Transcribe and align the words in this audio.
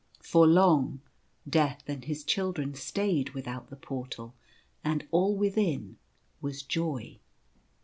For 0.23 0.47
long, 0.47 1.01
Death 1.47 1.83
and 1.87 2.03
his 2.03 2.23
Children 2.23 2.73
stayed 2.73 3.35
without 3.35 3.69
the 3.69 3.75
Portal 3.75 4.33
and 4.83 5.07
all 5.11 5.35
within 5.35 5.97
was 6.41 6.63
joy. 6.63 7.19